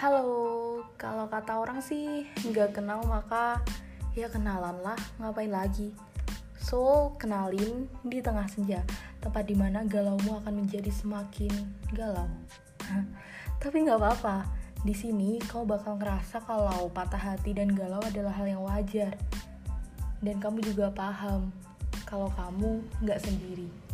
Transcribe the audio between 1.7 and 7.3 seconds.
sih nggak kenal maka ya kenalan lah, ngapain lagi? So,